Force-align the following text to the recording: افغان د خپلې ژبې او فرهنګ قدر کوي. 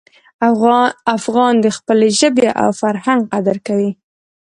افغان 1.17 1.53
د 1.61 1.67
خپلې 1.77 2.09
ژبې 2.19 2.49
او 2.61 2.69
فرهنګ 2.81 3.21
قدر 3.33 3.57
کوي. 3.67 3.91